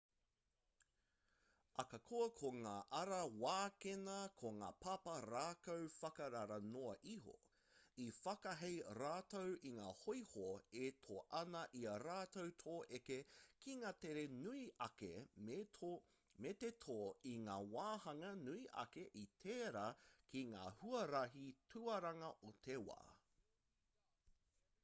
akakoa 1.81 2.27
ko 2.37 2.49
ngā 2.61 2.71
ara 2.99 3.17
wākena 3.41 4.13
ko 4.41 4.51
ngā 4.61 4.69
papa 4.85 5.17
rākau 5.25 5.75
whakarara 5.97 6.55
noa 6.69 6.93
iho 7.11 7.35
i 8.05 8.07
whakahei 8.19 8.71
rātou 8.99 9.51
i 9.71 9.73
ngā 9.75 9.91
hoiho 9.99 10.47
e 10.85 10.89
tō 11.03 11.19
ana 11.41 11.61
i 11.81 11.83
a 11.91 11.93
rātou 12.07 12.53
te 12.63 12.77
eke 12.99 13.17
ki 13.65 13.75
ngā 13.83 13.91
tere 14.05 14.23
nui 14.39 14.63
ake 14.89 15.11
me 15.51 16.53
te 16.63 16.71
tō 16.87 16.99
i 17.33 17.35
ngā 17.45 17.59
wahanga 17.77 18.31
nui 18.47 18.63
ake 18.85 19.03
i 19.25 19.27
tērā 19.45 19.85
ki 20.33 20.41
ngā 20.55 20.65
huarahi 20.81 21.45
tuaranga 21.75 22.31
o 22.51 22.55
te 22.69 22.79
wā 22.89 22.97